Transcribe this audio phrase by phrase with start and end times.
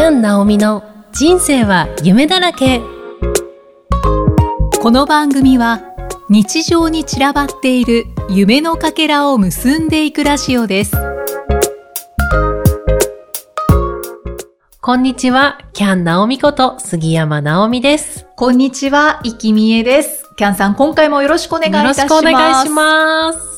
[0.00, 0.82] キャン・ナオミの
[1.12, 2.80] 人生は夢だらけ
[4.80, 5.82] この番組は
[6.30, 10.96] 日常に散らばっている夢のかけらを結んでいくラジオです
[14.80, 18.26] こんにちは、キャン・ナオミこと杉山ナオミです。
[18.34, 23.49] こんにちは、いきみえですキャンさん今回もよろしくお願いいよろしたしますくお願いします。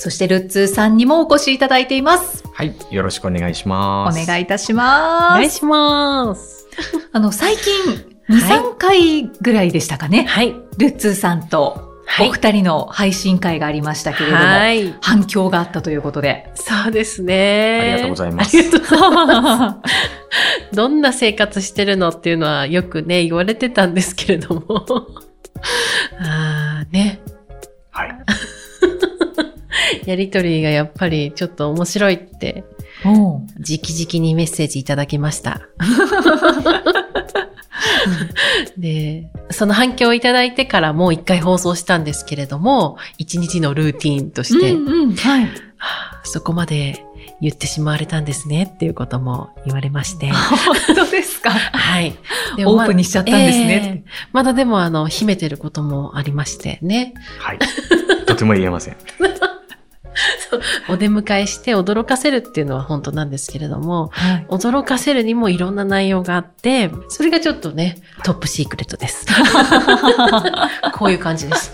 [0.00, 4.26] そしてルッツーさんにもお越しいただいていますはい、よろしくお願いしおます。
[4.26, 6.66] 願いいたしおます願いします。
[7.12, 7.72] あの最近
[8.30, 10.52] 2、はい3回ぐらいでしたかねはい。
[10.78, 14.94] ルッツーさんとはいお二人の配信会がありましたけれども、はい。
[15.02, 16.50] 反響があったということで。
[16.54, 17.80] そうですね。
[17.82, 19.00] ありがとうございますありがとうござい
[19.42, 19.82] ま
[20.70, 20.72] す。
[20.74, 24.86] どんな生活してるのっていうのはよくね、言われてたんですけれども。
[30.06, 32.64] やりとりがやっぱりちょっと面白いって、
[33.04, 35.60] 直々にメッセージいただきました。
[38.76, 45.44] で、その反響をいただいてからもう一回放送したんですけれども、一日のルーティーンとして、うんうん、はい。
[45.44, 45.48] は
[45.78, 47.02] あそこまで
[47.40, 50.28] 言ってしまわれたんですねっていうことも言われまして。
[50.30, 51.50] 本当ですか？
[51.50, 52.14] はい。
[52.56, 54.02] でオープンにしちゃったんですね。
[54.06, 57.14] ええまだでもあの、秘めてることもありましてね。
[57.38, 57.58] はい。
[58.26, 58.96] とても言えません。
[60.88, 64.46] お出迎えして驚かせるっていうのは本当なんですけれども、はい。
[64.48, 69.26] 驚かせるにもいろんな内容があって、それがちょっとね、トップシークレットです。
[70.94, 71.72] こういう感じです。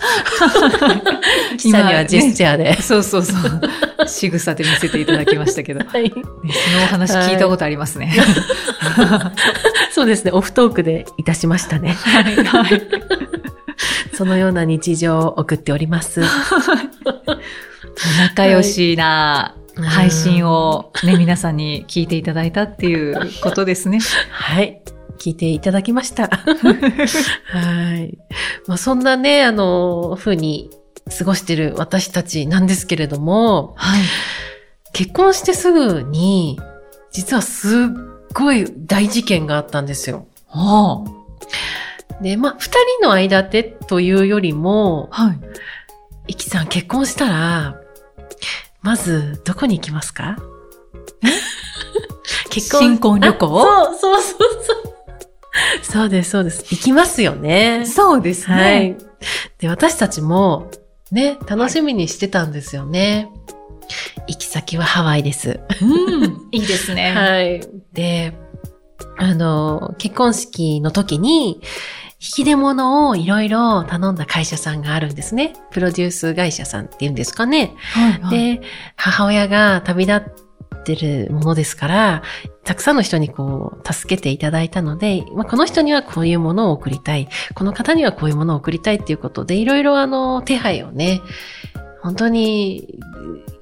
[1.57, 2.81] 下にはジェスチャーで。
[2.81, 3.61] そうそうそう。
[4.07, 5.79] 仕草で見せていただきましたけど。
[5.81, 6.09] ね、 はい。
[6.09, 6.23] その
[6.83, 8.13] お話聞いたことありますね。
[9.91, 11.93] そうですね、オフトークでいたしましたね。
[11.93, 12.35] はい。
[12.43, 12.81] はい。
[14.13, 16.21] そのような日常を送っております。
[18.19, 23.99] 仲良しなはい配信をね、皆さんに聞いていただいたっていうことですね。
[24.31, 24.81] はい。
[25.19, 26.29] 聞いていただきました。
[27.45, 28.17] はい。
[28.67, 30.69] まあ、そんなね、あの、風に
[31.17, 34.01] 過ごしてる私たちなんですけれども、はい。
[34.93, 36.59] 結婚してすぐに、
[37.11, 37.71] 実はすっ
[38.33, 40.27] ごい大事件があったんですよ。
[40.47, 41.03] は
[42.21, 45.27] で、まあ、二人の間でというよりも、あ。
[45.27, 45.39] はい。
[46.29, 47.81] イキさん結婚したら、
[48.81, 50.37] まず、どこに行きますか？
[52.49, 53.61] 結新婚旅行？
[53.61, 54.87] あそうそうそうそう。
[55.81, 56.63] そうです、そうです。
[56.69, 57.85] 行きますよね。
[57.85, 58.55] そうですね。
[58.55, 58.95] はい。
[59.59, 60.69] で、私たちも、
[61.11, 63.29] ね、楽しみにしてたんですよね。
[64.27, 65.59] 行き先はハワイです。
[65.81, 65.85] う
[66.27, 66.47] ん。
[66.51, 67.13] いいですね。
[67.15, 67.61] はい。
[67.93, 68.33] で、
[69.17, 71.61] あの、結婚式の時に、
[72.19, 75.53] 引き出物をいろいろ頼んだ会社さんがあるんですね。
[75.71, 77.75] プロデュース会社さんっていうんですかね。
[77.93, 78.21] はい。
[78.21, 78.61] はい、で、
[78.95, 82.23] 母親が旅立ってるものですから、
[82.63, 87.29] たくさんの人にこう、助けていただいたので、まあ、この人にはこういうものを送りたい。
[87.53, 91.21] この方にはこういうものを送りたいっていうことで、いろいろあの、手配をね、
[92.01, 92.99] 本当に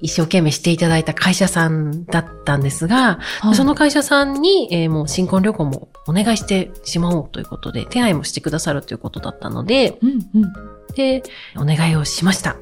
[0.01, 10.53] 一生懸命していただいた会社さんだったんですが、はいその会社さんに、えーもう新婚旅行もお願いしてしまおうということで、手配もしてくださるということだったので、うんうん。
[10.95, 11.24] で、
[11.56, 12.56] お願いをしました。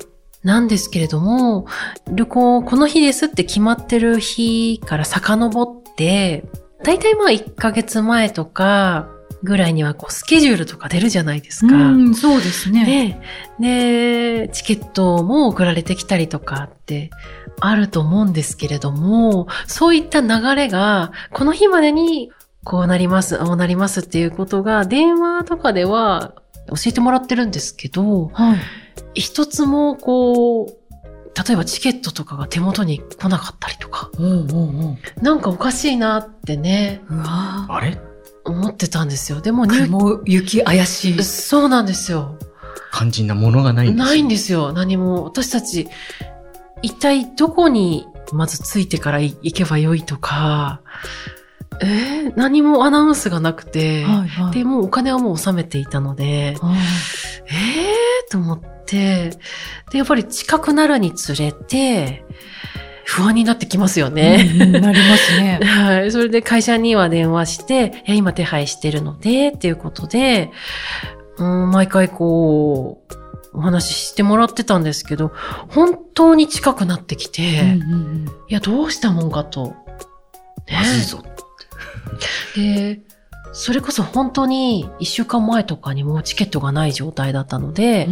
[0.44, 1.66] なんですけれども、
[2.12, 6.44] 旅行、この日ですって決まってる日から遡って、
[6.84, 9.08] だいたいまあ1ヶ月前とか
[9.44, 11.76] ぐらいにはこうスケジュールとか出るじゃないですか。
[11.76, 12.86] うん、そうですね。
[12.86, 13.22] ね
[13.60, 17.12] で、チケットも送られてきたりとかって
[17.60, 22.32] あると思うんですけれども、そういった流れが、この日までに
[22.64, 26.34] こうなります、ああなりますっていうことが、電話とかでは
[26.70, 28.60] 教えてもらってるんですけど、はい。
[29.16, 30.68] 一つもこう、
[31.36, 34.98] 例えばチケットとかが手元に来なかったりとか、おうおうおう。
[35.22, 37.98] なんかおかしいなってね、うわあれ？
[38.46, 39.42] 思ってたんですよ。
[39.42, 41.24] でも入雲行き怪しい。
[41.24, 42.38] そうなんですよ。
[42.92, 44.08] 肝心なものがないんです。
[44.08, 44.74] ないんですよ。
[44.74, 45.24] 何も。
[45.24, 45.88] 私たち、
[46.82, 50.82] 一体どこにまず着いてから行けばよいとか、
[51.82, 54.54] えー何もアナウンスがなくて、はいはい。
[54.54, 56.74] で、もうお金はもう納めていたので、あ
[57.48, 59.32] えーと思って、
[59.92, 62.26] で、やっぱり近くなるにつれて、
[63.14, 64.52] 不安になってきますよーね。
[64.56, 65.60] うんうんなりますね。
[65.64, 66.12] はい。
[66.12, 70.52] それで会社には電話して、いや今手配してるので、っていうことで、
[71.38, 73.04] うん、毎回こ
[73.54, 75.32] う、お話ししてもらってたんですけど、
[75.70, 79.68] 本当に近くなってきて、うんうんうんいや、どうしたもんかと。
[79.68, 79.76] ね
[80.72, 81.24] まずいぞ。
[82.56, 83.00] で、
[83.52, 88.10] それこそ本当に一週間前とかにもうチケットがない状態だったので、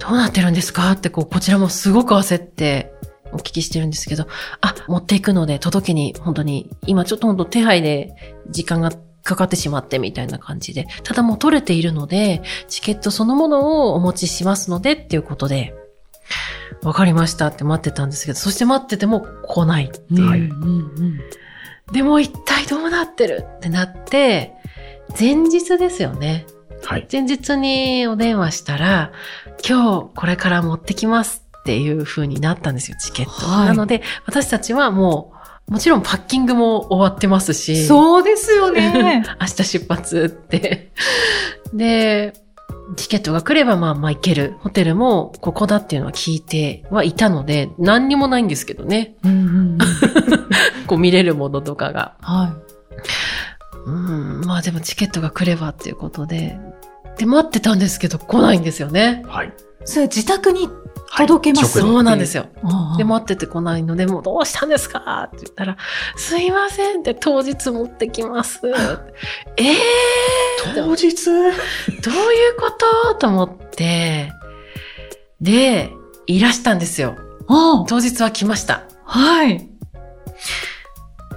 [0.00, 2.92] どうなってるんですかってこう、こちらもすごく焦って
[3.32, 4.26] お聞きしてるんですけど、
[4.60, 8.92] あ、持っていくので届けに、本当に、今ちょっと本当手配で時間が
[9.22, 15.74] かかってしまってみたいな感じで、ただもう取れているので、チケットそのものをお持ちしますのでっていうことで、
[16.82, 20.26] わかりましたって待ってたんですけど、そして待ってても来ないっていう。
[20.26, 21.20] はいうんうん
[21.92, 24.52] でも一体どうなってるってなって、
[25.18, 26.46] 前日ですよね。
[26.84, 27.08] はい。
[27.10, 29.12] 前日にお電話したら、
[29.68, 33.46] 今日これから持ってきますっていう風になったんですよ、チケット。
[33.46, 35.32] はいなので、私たちはも
[35.68, 39.24] う、もちろんパッキングも終わってますし、そうですよね。
[39.40, 40.90] 明日出発って。
[41.72, 42.32] で、
[42.96, 44.56] チケットが来ればまあまあ行ける。
[44.58, 49.14] ホテルもここだっていうのは聞いてはいたので、何にもないんですけどね。
[49.22, 49.78] うんうんうん
[50.88, 52.16] こう見れるものとかが。
[52.20, 52.56] は
[53.86, 56.58] うん、まあでもチケットが来ればっていうことで。
[57.16, 59.22] で、待ってたんですけど来ないんですよね。
[59.28, 59.48] はい。
[59.48, 59.52] い。
[59.84, 60.68] それ自宅に
[61.16, 61.78] 届けます。
[61.78, 62.46] はい直そうなんですよ。
[62.96, 65.76] で、待ってて来ないので、もうどうしたんですかって言ったら、
[66.16, 68.60] すいませんって当日持ってきます。
[69.56, 71.24] ええー、当日？
[71.26, 73.14] どういうこと？
[73.16, 74.32] と思って、
[75.40, 75.90] で、
[76.26, 77.16] いらしたんですよ。
[77.48, 78.84] あ当日は来ました。
[79.04, 79.68] あはい。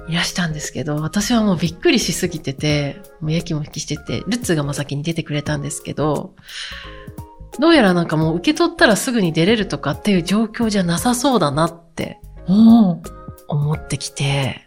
[0.09, 6.35] いらしたんですけど、私はもうびっくりしすぎてて、もうやきもきしてて、ルッツがまあ先に出てくれたんですけど、
[7.59, 13.01] どうやらなんかもう受け取ったらすぐに出れるとかっていう状況じゃなさそうだなってお
[13.47, 14.61] 思ってきて、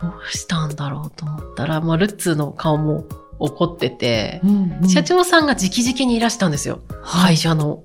[0.00, 3.04] どうしたんだろうと思ったら、まあルッツの顔も
[3.38, 6.80] 怒ってて、うんうん社長さんが直々にいらしたんですよ。
[7.02, 7.82] はい会社の。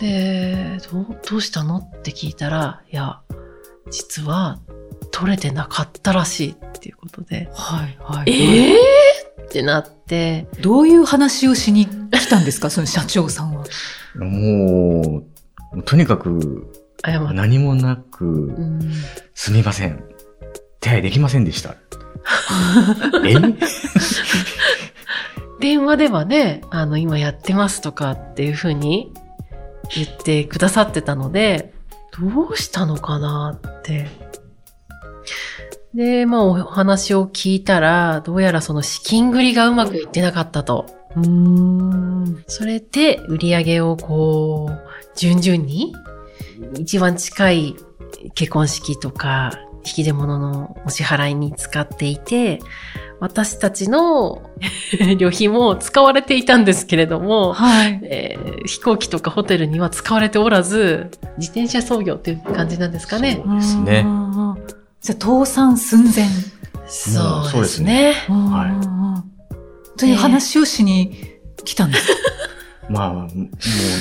[0.00, 3.20] で、どう、どうしたのって聞いたら、いや、
[3.90, 4.58] 実は
[5.10, 8.30] 取れてなかったらしいっていうことで、はいはい。
[8.30, 8.76] ええー、
[9.50, 12.70] ってなって、どういう話をしに来たんですか？
[12.70, 13.64] その社長さんは。
[14.16, 15.24] も
[15.74, 16.72] う、とにかく
[17.04, 17.34] 謝って。
[17.34, 18.80] 何もなく、うん
[19.34, 20.04] すみません。
[20.80, 21.74] 手配できませんでした。
[23.26, 23.34] え？
[25.60, 29.12] 電話ではね、あの、今やってますとかっていうふうに
[29.94, 31.74] 言ってくださってたので、
[32.18, 34.06] どうしたのかなって。
[35.94, 40.86] で、まあお話を聞いたら、どうやらその資金繰りがうまくいってなかったと。
[41.16, 42.44] うーん。
[42.46, 45.94] それで売り上げをこう、順々に、
[46.78, 47.76] 一番近い
[48.34, 49.52] 結婚式とか、
[49.84, 52.60] 引き出物のお支払いに使っていて、
[53.18, 54.42] 私たちの
[55.18, 58.00] 旅費も使われていたんですけれども、はい。
[58.04, 63.40] えー飛行機とかホテルには使われておらず、自転車操業っていう感じなんですかね。
[63.42, 64.06] そうですね。
[65.00, 66.28] じゃあ、倒産寸前。
[66.86, 68.12] そうですね。
[68.28, 69.24] は
[69.94, 69.98] い。
[69.98, 71.16] という話をしに
[71.64, 72.06] 来たんです。
[72.90, 73.28] まあ、もう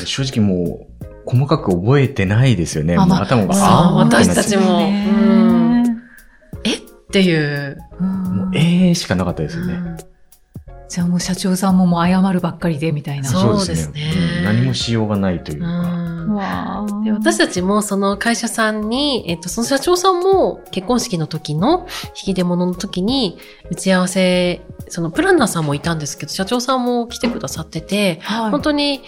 [0.06, 2.96] 正直もう、細かく覚えてないですよね。
[2.98, 6.02] あまあ頭が、あ私たちもうん
[6.64, 6.82] えっ
[7.12, 7.78] ていう。
[8.00, 9.80] もう、えーしかなかったですよね。
[10.90, 13.30] うんじゃあもう社長さんももう謝るばっかりでみたいな。
[13.30, 14.12] そうですね。
[14.40, 14.44] うん。
[14.44, 15.68] 何もしようがないといううか。
[15.68, 16.34] ん。
[16.34, 17.04] わあ。
[17.04, 23.38] で私たちもその会社さんに、えっと、その社長さんも結婚式の時の引き出物の時に
[23.70, 28.52] 打ち合わせ、そのプランナーさんもいたんですけど、社長さんも来てくださってて、はい。
[28.52, 29.04] 本当に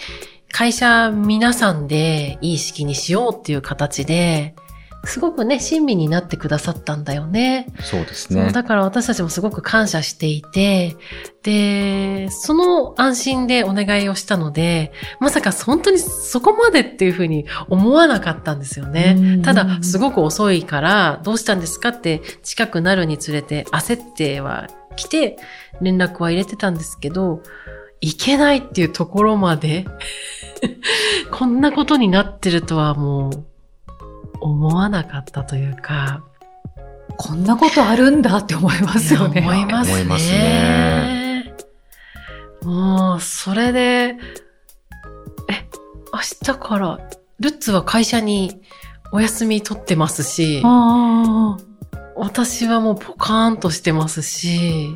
[0.51, 4.54] 会社皆さんでいい式にしようっていう形で、
[5.03, 7.68] すごくね、親身になってくださったんだよね。
[7.81, 8.51] そうですね。
[8.51, 10.96] だから私たちもすごく感謝していて、
[11.43, 19.41] で、その安心でお願いをしたので、まさか本当にそこまでっていうふうに思わなかったんですようねん。
[19.41, 25.38] ただ、すごく遅いから、どうしたんですかって近くなるにつれて焦っては来て、
[25.81, 27.41] 連絡は入れてたんですけど、
[28.01, 29.86] いけないっていうところまで、
[31.31, 33.50] こんなことになってるとはもう、
[34.41, 36.24] 思わなかったというか、
[37.17, 39.41] こんなことあるんだって思いますよね。
[39.41, 39.93] 思いますね。
[39.93, 41.55] 思いますね
[42.63, 44.15] もう、それで、え、
[46.13, 47.00] 明日から、
[47.39, 48.62] ルッツは会社に
[49.12, 51.57] お休み取ってますし、あ
[52.15, 54.95] 私はもうポカーンとしてますし、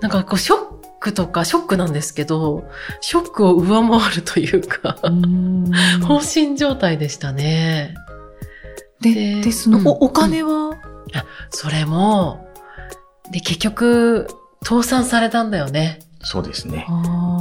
[0.00, 0.58] なんかこうショッ
[1.00, 2.64] クとかショックなんですけど、
[3.00, 4.96] ショックを上回るというか、
[6.06, 7.94] 放心状態でしたね。
[9.12, 10.76] で、でで、その、うんおお金は、
[11.50, 12.46] それも、
[13.30, 14.26] で、結局、
[14.64, 15.98] 倒産されたんだよね。
[16.20, 16.86] そうですね。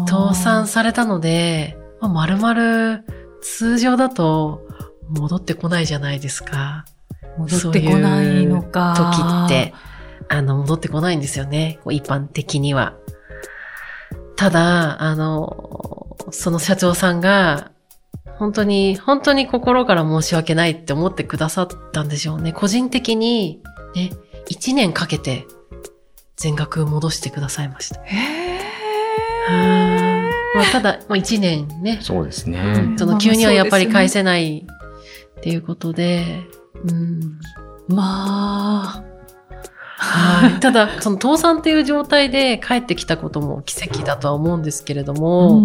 [0.08, 3.04] 倒産されたので、まあ、丸々
[3.42, 4.68] 通常だと
[5.10, 6.86] 戻ってこないじゃないですか。
[7.38, 9.46] 戻ってこないのか。
[9.48, 9.74] 時って、
[10.30, 11.80] あの、戻ってこないんですよね。
[11.90, 12.96] 一般的には。
[14.36, 17.72] ただ、あの、その社長さんが、
[18.38, 22.54] 本当に、本当に心から申し訳ないって思ってくださったんでしょうね。
[22.54, 23.62] 個人的に、
[23.96, 24.12] ね、
[24.50, 25.46] 1年かけて
[26.36, 28.02] 全額戻してくださいました。
[28.04, 28.60] へ
[29.50, 32.60] うんまあ、ただ、まあ、1年ね、そうですね。
[32.60, 34.66] うんその急にはやっぱり返せない
[35.40, 36.44] っていうことで、
[36.86, 37.40] うん。
[37.88, 39.04] まあ。
[39.98, 40.60] はい。
[40.60, 45.60] ただ、その倒産っていう状態で帰ってきたことも奇跡だとは思うんですけれども、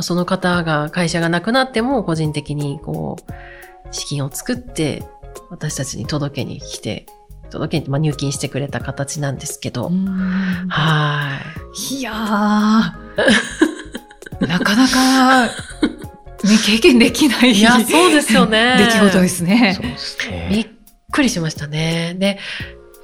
[0.00, 5.02] その方が会社がなくなっても個人的にこう、資金を作って
[5.50, 7.06] 私たちに届けに来て、
[7.50, 9.90] 届けに、まあ、入金してくれた形なんですけど、
[10.68, 11.40] は
[11.90, 11.94] い。
[11.96, 12.16] いやー、
[14.46, 15.50] なかなか、ね、
[16.66, 18.76] 経験できないいや、そうですよね。
[18.78, 19.86] 出来事ですねそう。
[19.86, 20.18] です
[20.50, 20.70] びっね。
[21.12, 22.14] くりしましたね。
[22.18, 22.38] で、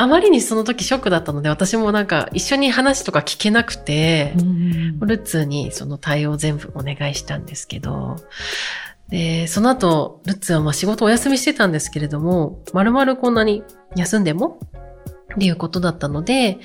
[0.00, 4.42] あまりにその時ショックだったので、私もなんか一緒に話とか聞けなくて、ル
[5.19, 8.16] ッツーにその対応全部お願いしたんですけど、
[9.11, 13.62] で、その後、ルッツーはまあ仕事お休みしてたんですけれども、まるまるこんなに
[13.95, 14.59] 休んでも？
[15.35, 16.59] っていうことだったので、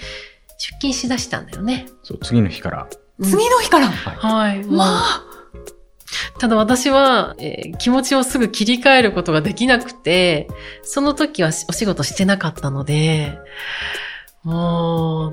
[0.58, 1.88] 出勤しだしたんだよね。
[2.04, 2.88] そう、次の日から。
[3.20, 3.88] うん次の日から？
[3.88, 4.64] はい。
[4.64, 5.26] もうまあ、
[6.40, 10.48] ただ私は、えー気持ちをすぐ切り替えることができなくて、
[10.84, 13.38] その時はしお仕事してなかったので、
[14.44, 15.32] もう、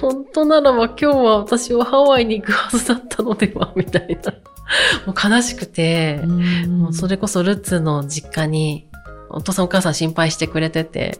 [0.00, 4.34] 本当ならば今日は私はハワイに行くはずだったのでは、みたいな。
[5.06, 6.20] もう悲しくて、
[6.66, 8.88] もうそれこそルッツの実家に、
[9.28, 11.18] お父さんお母さん心配してくれてて、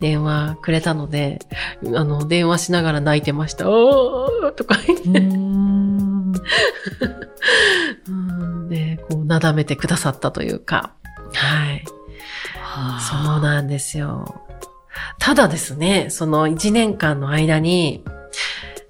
[0.00, 1.40] 電話くれたので、
[1.94, 3.68] あの、電話しながら泣いてました。
[3.68, 5.35] おーとか言って。
[9.26, 10.92] なだめてくださったというか。
[11.34, 11.84] はい。
[13.00, 14.42] そうなんですよ。
[15.18, 18.04] ただですね、その1年間の間に、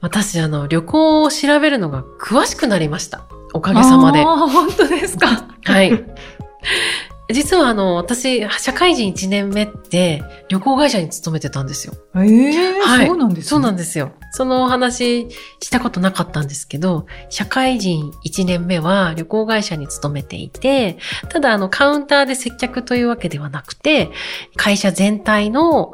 [0.01, 3.25] 私、あの、旅行を調べるのが詳しくなりました。
[3.55, 4.21] おかげさまで。
[4.21, 5.49] あー本当ですか？
[5.65, 6.05] はい。
[7.33, 11.95] 実はあの、私、社会人1年目って旅行会社に勤めてたんですよ。
[12.15, 14.13] ええはいそうなんですねそうなんですよ。
[14.31, 15.29] そのお話
[15.61, 24.11] したことなかったんですけど、社会人1年目は旅行会社に勤めていて、ただあのカウンターで接客というわけではなくて、
[24.57, 25.93] 会社全体の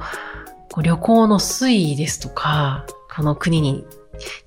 [0.82, 3.84] 旅行の推移ですとか、この国に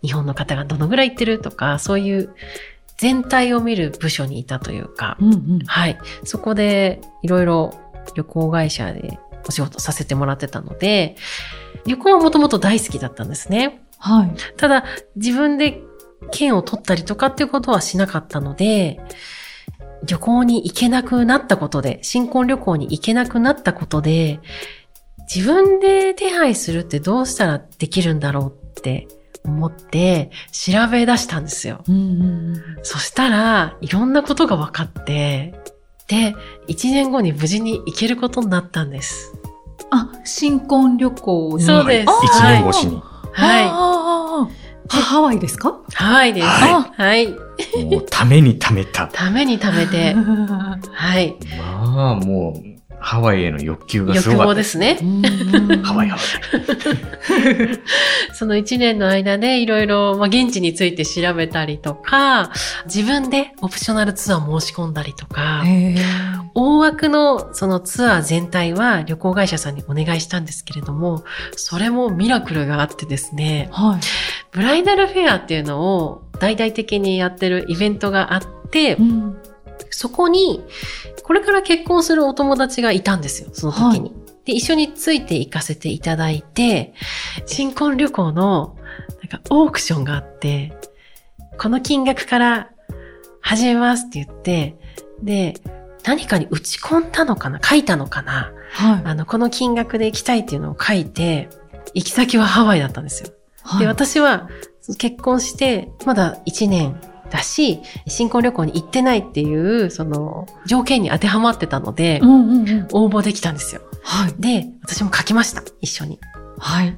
[0.02, 2.36] 日本の方がどのぐらい行ってるとか、そういう
[2.98, 5.60] 全体を見る部署にいたというか、うんうん。
[5.66, 5.98] はい。
[6.24, 7.74] そこでいろいろ
[8.16, 11.16] 旅行会社でお仕事させてもらってたので、
[11.86, 13.82] 旅行はもともと大好きだったんですね。
[14.00, 14.36] はい。
[14.58, 14.86] ただ、
[15.16, 15.82] 自分で
[16.32, 19.00] 券を取ったりとかっていうことはしなかったので、
[20.04, 24.40] 旅行に行けなくなったことで、新婚旅行に行けなくなったことで、
[25.34, 29.08] 自分で手配するってどうしたらできるんだろうって
[29.46, 31.84] 思って調べ出したんですよ。
[31.88, 32.00] うんう
[32.56, 35.54] んそしたら、いろんなことが分かって、
[36.08, 36.36] で、
[36.68, 39.34] 1年後に無事に行けることになったんです。
[39.92, 41.64] あ、新婚旅行に。
[41.64, 43.02] そうですあー一年越しに。
[43.34, 44.66] はい。
[44.88, 45.80] ハワイですか？
[45.96, 46.48] ハワイです。
[46.48, 47.28] ははい。
[47.30, 49.08] もう、ためにためた。
[49.08, 50.14] ためにためて、
[50.94, 51.36] はい。
[51.58, 52.75] まあ、もう、
[53.06, 54.50] ハワイへの欲求がす欲ごかった。
[54.50, 54.98] 望ですね。
[55.84, 56.22] ハワイ、ハ ワ
[58.34, 62.52] その1年の間でいろいろ、まあ、現地について調べたりとか、
[62.86, 65.64] 自分でオプショナルツアー申し込んだりとか、
[66.56, 71.24] 大枠のそのツアー全体は旅行会社さんにお願いしたんですけれども、
[71.56, 74.00] それもミラクルがあってですね、はい。
[74.52, 79.38] ブライダルフェアっていうのを大々的にやってるイベントがあって、うん
[79.90, 80.64] そこに、
[81.24, 84.14] これから結婚するお友達がいたんですよ、その時に。
[84.46, 86.94] で、一緒について行かせていただいて、
[87.46, 88.76] 新婚旅行の、
[89.22, 90.74] なんかオークションがあって、
[91.58, 92.70] この金額から
[93.42, 94.76] 始めますって言って、
[95.22, 95.56] で、
[96.04, 99.02] 何かに打ち込んだのかな書いたのかなはい。
[99.06, 101.50] あの、この金額で行きたいっていうのを書いて、
[101.94, 103.30] 行き先はハワイだったんですよ。
[103.64, 104.48] はいで、私は
[105.00, 112.88] 結婚して、まだ1年だし、新婚旅行に行ってないっていう、その、条件に当てはまってたので、うんうんうん。
[112.92, 113.82] 応募できたんですよ。
[114.04, 114.34] はい。
[114.40, 115.64] で、私も書きました。
[115.82, 116.20] 一緒に。
[116.60, 116.96] はい。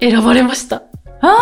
[0.00, 0.82] 選ばれました。
[1.22, 1.36] あ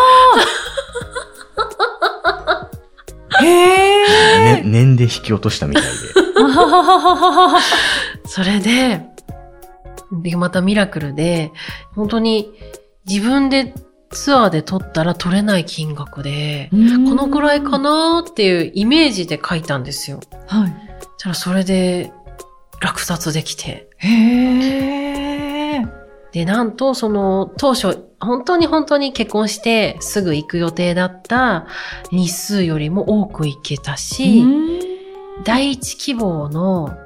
[3.38, 4.60] あ へえ。
[4.60, 4.62] イ。
[4.62, 5.88] ね、年で引き落としたみたいで。
[8.26, 9.02] それで、
[10.22, 11.52] で、またミラクルで、
[11.94, 12.52] 本当に
[13.06, 13.74] 自分で
[14.10, 20.20] ツアーで取ったら取れない金額で、このくらいかなーっていうイメージで書いたんですよ。
[20.46, 20.74] はい。
[21.18, 22.12] じゃあそれで
[22.80, 23.90] 落札できて。
[23.96, 25.86] へえ。
[26.32, 31.66] で、なんとその当初、本当に本当に結婚してすぐ行く予定だった
[32.10, 34.44] 日数よりも多く行けたし、
[35.44, 36.96] 第一希望の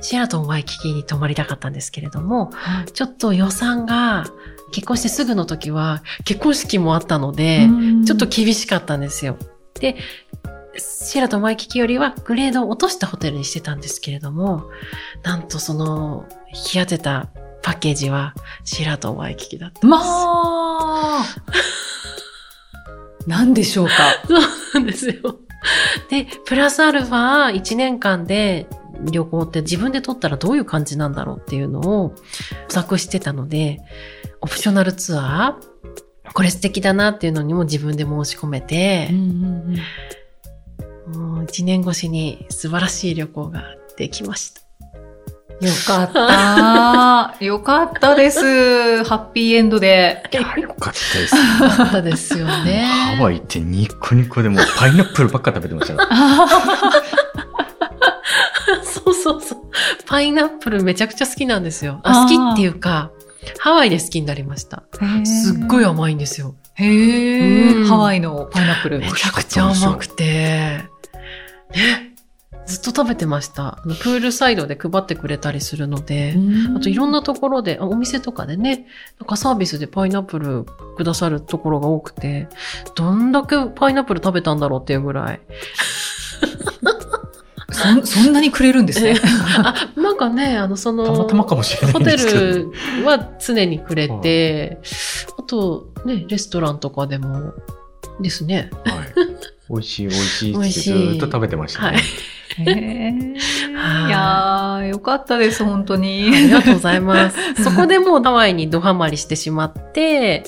[0.00, 2.50] シェラトンワイキキに泊まりたかったんですけれども、
[2.92, 4.24] ちょっと予算が
[4.72, 7.68] 結婚してすぐの時は結婚式もあったので、
[8.04, 9.36] ちょっと厳しかったんですよ。
[9.78, 9.96] で、
[10.76, 14.64] シェラトンワイキキよりはグレードを落としたホテルにしてたんですけれども、
[15.22, 17.28] なんとその、引き当てた
[17.62, 19.86] パッケージはシェラトンワイキキだったんです。
[19.86, 21.24] まあ、
[23.26, 23.92] 何でしょうか。
[24.26, 24.40] そう
[24.74, 25.14] なんですよ。
[26.08, 28.66] で、プラスアルファ1年間で
[29.10, 32.14] 旅行って自分で取ったらどういう感じなんだろうっていうのを模
[32.68, 33.80] 索してたので、
[34.40, 35.72] オプショナルツアー
[36.32, 39.08] これ素敵だなっていうのにも自分で申し込めて、
[41.08, 43.64] もう1年越しに素晴らしい旅行が
[43.96, 44.62] できました。
[45.60, 47.36] よかった。
[47.44, 49.04] よかったです。
[49.04, 50.22] ハッピーエンドで。
[50.32, 51.36] よかったです。
[51.36, 52.84] よかったですよね。
[53.16, 56.02] ハワイってニコニコでもうパイナップルばっか食べてました
[60.12, 62.00] パイナップルめちゃくちゃ好きなんですよ。
[62.02, 63.12] あ、好きっていうか、
[63.58, 64.82] ハワイで好きになりました。
[65.24, 66.54] すっごい甘いんですよ。
[66.74, 68.98] へえ、うんハワイのパイナップル。
[68.98, 70.82] めちゃくちゃ甘くて、
[71.74, 72.12] ね、
[72.66, 73.78] ずっと食べてました。
[73.84, 76.36] プールサイドで配ってくれたりするので、
[76.76, 77.20] あといろんな。
[77.20, 78.86] なところで、あお店とかでね、
[79.18, 80.66] なんかサービスでパイナップル
[80.98, 82.48] くださるところが多くて、
[82.96, 85.40] どんだけパイナップル食べたんだろうっていうぐらい。
[87.70, 89.14] そんそんなにくれるんですね。
[89.64, 92.16] あ、なんかね、あの、その、たまたまかもしれないホテ。
[92.16, 92.70] ル
[93.04, 94.78] は常にくれて、
[95.38, 97.52] あとね、レストランとかでも
[98.20, 98.70] ですね。
[98.84, 99.42] はい。
[99.70, 101.98] 美味しい美味しいって美味しいずーっと食べてましたね。
[102.58, 103.12] へえ。
[103.74, 106.30] はいいやー、よかったです、本当あに。
[106.30, 107.38] りがとうございます。
[107.62, 110.44] そこでもうハワイにドハマりしてしまって、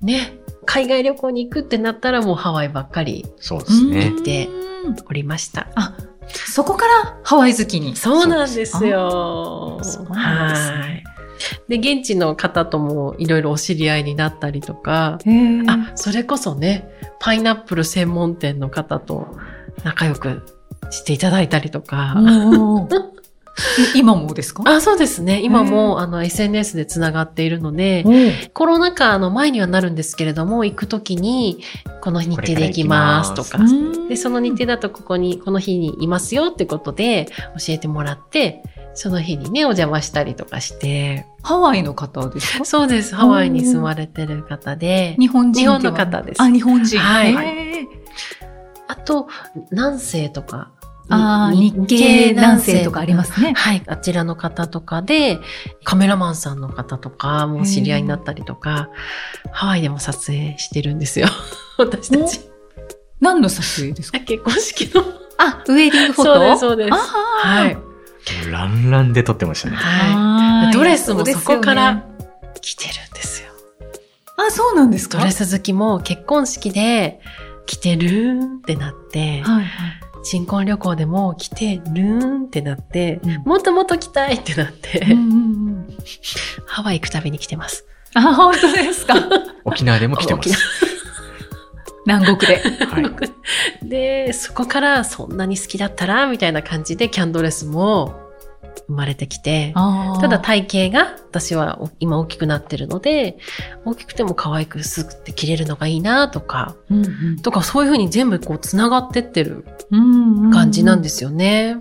[0.00, 4.12] ね、海外旅行に行くってなったらもうハワイばっかりそうですね。
[4.24, 5.68] でうんおりました。
[6.28, 7.96] そこからハワイ好きに。
[7.96, 9.78] そうなんですよ。
[9.82, 10.96] そうなん
[11.68, 11.78] で。
[11.78, 15.18] で、現地の方ともいろいろお知り合いになったりとか、
[15.68, 16.88] あ、それこそね、
[17.18, 19.36] パイナップル専門店の方と
[19.84, 20.42] 仲良く
[20.90, 22.16] していただいたりとか。
[23.94, 24.62] 今もですか？
[24.66, 25.40] あ、そうですね。
[25.42, 28.04] 今も、あの、SNS でつながっているので、
[28.54, 31.62] コロナ禍の前にはなるんですけれども、行くときに、
[32.00, 33.58] この日程で行きますとか。
[34.08, 37.26] で、その日程だとここに、この日にいますよってことで
[37.58, 38.62] 教えてもらって、
[38.94, 42.64] その日にね、お邪魔したりとかして、ハワイの方ですか？
[42.64, 43.14] そうです。
[43.14, 46.42] ハワイに住まれてる方で、日本人日本の方です。
[46.42, 46.98] あ、日本人。
[46.98, 47.88] はい。
[48.88, 49.28] あと、
[49.70, 50.70] 南西とか、
[51.08, 53.52] あー日系男性とかありますね。
[53.54, 53.82] はい。
[53.86, 55.38] あちらの方とかで、
[55.84, 58.88] カメラマンさんの方とかも知り合いになったりとか、
[59.50, 61.26] ハワイでも撮影してるんですよ。
[61.78, 62.40] 私たち。
[63.20, 64.20] 何の撮影ですか？
[64.20, 65.04] 結婚式の。
[65.38, 66.34] あ、ウェディングフォト？
[66.34, 66.92] そうです、そうです。
[66.92, 67.74] はい。
[67.74, 67.82] も
[68.46, 69.76] うランランで撮ってましたね。
[69.76, 70.72] はい。
[70.72, 71.74] ドレスもそこか。
[71.74, 72.04] ら
[72.60, 73.48] 着てるんですよ。
[74.38, 75.18] あ、そうなんですか？
[75.18, 77.20] ドレス好きも結婚式で
[77.66, 79.66] 着てるってなって、はいはい。
[80.24, 85.38] 新婚旅行でも着てるーんってなって、うんもっともっと着たいってなって、うんうんう
[85.70, 85.96] ん
[86.66, 87.84] ハワイ行くたびに着てます。
[88.14, 89.14] あ、本当ですか？
[89.64, 90.58] 沖縄でも来てま沖す。
[92.06, 92.56] 南国で。
[92.86, 93.10] はい。
[93.88, 98.14] で、そこからそんなに好きだったらみたいな感じでキャンドレスも
[98.92, 103.38] 生まれてきて、ただ体型が私は今大きくなってるので、
[103.84, 109.64] 大きくても可愛くすぐって着れるのがいいなとか、うんうんとかそういうふうに全部こう繋がってってる
[110.52, 111.78] 感じなんですよね。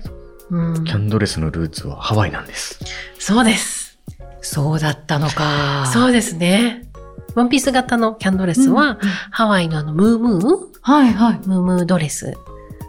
[0.49, 2.79] うんキャンドレスのルーツはハワイなんです。
[3.19, 3.99] そうです。
[4.41, 5.89] そうだったのか。
[5.93, 6.87] そうですね。
[7.35, 8.97] ワンピース型のキャンドレスは、うんうん
[9.31, 10.57] ハワイのあのムームー？
[10.81, 11.39] はいはい。
[11.45, 12.33] ムームードレス。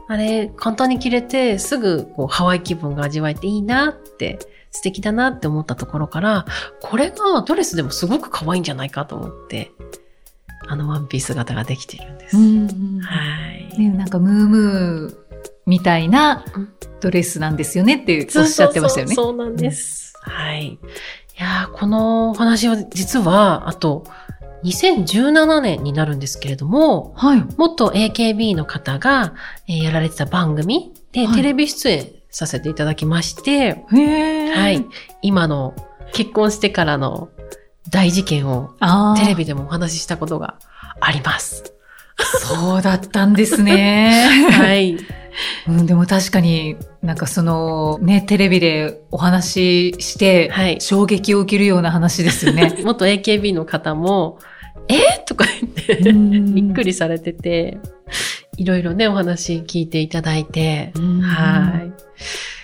[0.09, 4.39] あれ、簡単に着れて、すぐこうハワイ気分が味わえていいなって、
[4.71, 6.47] 素敵だなって思ったところから、
[6.81, 9.71] これがドレスでもすごく可愛いんじゃないかと思って、
[10.69, 12.37] あのワンピース型ができてるんです。
[12.37, 13.79] うんうんはい。
[13.79, 15.37] ね、なんかムームー
[15.67, 16.69] みたいなうん
[17.01, 19.15] ドレスなんですよねっておっしゃってましたよね。
[19.15, 20.15] そうなんです。
[20.21, 20.67] はい。
[20.67, 20.79] い
[21.37, 24.05] やーこのお話は実は、あと、
[24.65, 27.45] 2017年になるんですけれども、はい。
[27.57, 29.35] 元 AKB の方が、
[29.69, 33.85] えーやられてた番組で、はいテレビ出演させていただきまして。
[33.91, 34.87] はい。
[35.21, 35.75] 今の
[36.13, 37.29] 結婚してからの
[37.91, 38.71] 大事件を。
[39.19, 40.57] テレビでもお話ししたことが
[41.01, 41.73] あります。
[42.19, 44.29] そうだったんですね。
[44.53, 44.97] はい。
[45.67, 52.79] うん、でも確かになんかそのね、テレビでお話しして、はい衝撃を受けるような話ですよね。
[52.85, 54.39] 元 AKB の方も、
[54.89, 54.95] え？
[55.21, 57.79] ーとか言って、 びっくりされてて、
[58.57, 61.93] いろいろね、お話聞いていただいて、うんはい。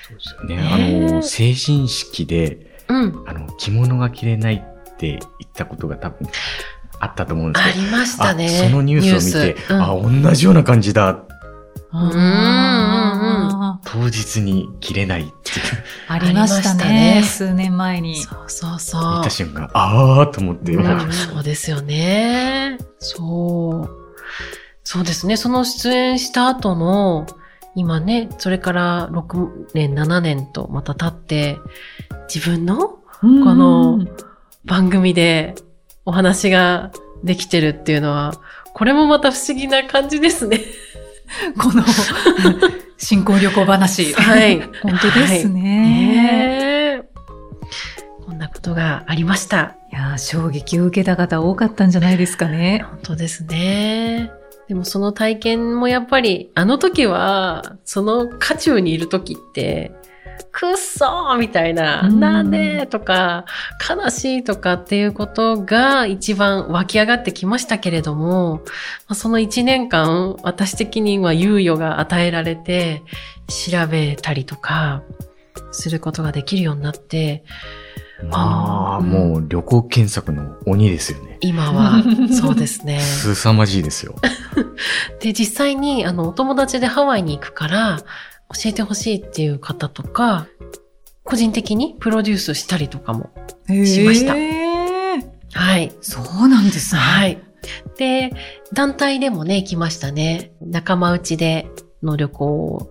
[0.08, 1.08] そうですよね。
[1.10, 3.24] あの、成人式で、うん。
[3.26, 5.20] あの、着物が着れないって言っ
[5.54, 6.28] たことが多分
[7.00, 7.82] あったと思うんですけど。
[7.82, 8.46] ありましたね。
[8.46, 11.24] あそのニュースを見て、うんあ、同じような感じだ。
[11.90, 12.10] 当
[14.04, 15.34] 日に着れないっていう。
[16.08, 17.20] ありましたね。
[17.20, 18.16] ね数年前に。
[18.16, 19.18] そうそうそう。
[19.18, 22.78] 見た瞬間、あーと思って、うんそうですよね。
[22.98, 23.90] そう。
[24.84, 25.36] そうですね。
[25.36, 27.26] その出演した後の、
[27.74, 31.58] 今ね、それから6年、7年とまた経って、
[32.32, 34.06] 自分のここの
[34.64, 35.54] 番組で
[36.04, 36.90] お話が
[37.24, 38.34] できてるっていうのは、
[38.74, 40.60] これもまた不思議な感じですね。
[41.58, 41.84] この
[42.96, 44.12] 新婚旅行話。
[44.14, 45.62] はい本当ですね。
[45.62, 47.08] ねえ
[48.24, 49.76] こんなことがありました。
[49.92, 52.84] いやー衝撃を受けた方多かったんじゃないですかね。
[52.88, 54.30] 本当ですね。
[54.68, 59.92] でもその体験もやっぱり、あの時は、その渦中にいる時って、
[60.50, 63.44] くっそーみたいな、うんなんでとか、
[63.88, 68.70] 悲しいとかっていうことが一番湧き上がってきましたけれども、ま
[69.08, 73.02] あその一年間、私的には猶予が与えられて、
[73.48, 75.02] 調べたりとか、
[75.72, 77.44] することができるようになって、
[78.30, 81.38] まあ、うんもう旅行検索の鬼ですよね。
[81.40, 82.98] 今は、そうですね。
[83.00, 84.16] すさまじいですよ。
[85.20, 88.00] で、実際に、あの、お友達でハワイに行くから、
[88.54, 90.46] 教えてほしいっていう方とか、
[91.24, 93.30] 個人的にプロデュースしたりとかも。
[93.66, 94.34] しました
[95.52, 95.92] はい。
[96.00, 97.00] そうなんですね。
[97.00, 97.38] はい。
[97.98, 98.32] で、
[98.72, 100.52] 団体でもね、行きましたね。
[100.60, 101.70] 仲間内で
[102.02, 102.90] の旅行、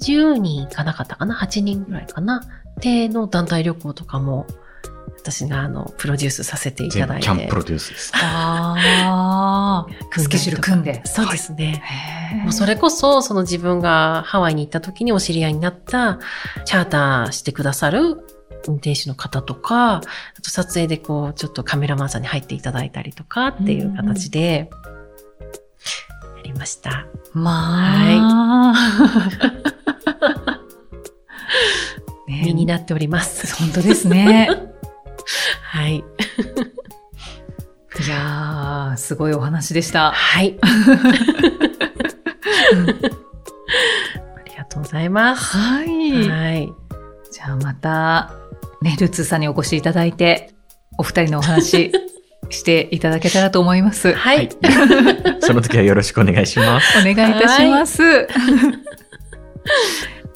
[0.00, 2.42] 10人行かなかったかな ?8 人ぐらいかな？
[2.80, 4.46] での団体旅行とかも、
[5.18, 7.28] 私があの、プロデュースさせていた全だいて。
[7.28, 8.12] 部キャンププロデュースです。
[8.14, 9.86] ああ。
[10.16, 11.02] スケジュール組んで。
[11.04, 11.82] そうですね。
[11.84, 16.18] へーもうそれこそ、その自分がハワイに行った時にお知り合いになった、
[16.64, 18.24] チャーターしてくださる
[18.68, 20.00] 運転手の方とか、あ
[20.42, 24.70] と撮影でこう、ちょっとカメラマンさんに入っていただいたりとかっていう形で、
[26.36, 27.06] やりました。
[27.32, 28.74] まあ。
[32.28, 33.54] ね身になっております。
[33.56, 34.48] 本当ですね。
[35.62, 35.96] はい。
[35.96, 36.04] い
[38.08, 40.12] やー、すごいお話でした。
[40.12, 40.58] はい。
[40.62, 40.66] あ
[44.44, 45.56] りがとうございます。
[45.56, 46.28] はい。
[46.28, 46.72] はい。
[47.32, 48.32] じゃあまた、
[48.82, 50.50] ね、ルッツーさんにお越しいただいて、
[50.98, 51.92] お二人のお話
[52.50, 54.12] していただけたらと思います。
[54.12, 54.48] ははいい。。
[55.40, 56.98] その時はよろしくお願いします。
[56.98, 58.28] お願いいたします。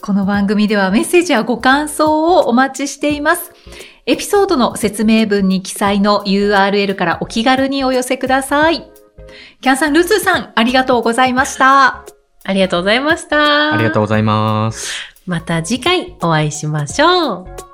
[0.03, 3.53] この番組ではメッセージやご感想をお待ちしています。
[4.10, 8.90] エピソードの説明文に記載の URL からお気軽にお寄せください。
[9.60, 12.04] キャンさん、ルツーさん、ありがとうございました。
[12.42, 13.72] ありがとうございました。
[13.72, 14.90] ありがとうございます。
[15.26, 17.69] また次回お会いしましょう。